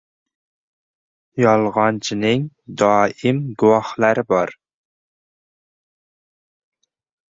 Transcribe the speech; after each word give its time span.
•Yolg‘onchining 1.43 2.49
doim 2.85 3.45
guvohlari 3.65 4.27
bor. 4.35 4.57